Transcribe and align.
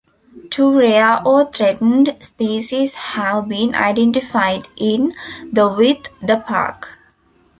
Two 0.49 0.75
rare 0.79 1.21
or 1.23 1.51
threatened 1.51 2.17
species 2.21 2.95
have 2.95 3.47
been 3.47 3.75
identified 3.75 4.67
in 4.75 5.13
the 5.53 5.71
with 5.71 6.07
the 6.25 6.37
park. 6.37 6.97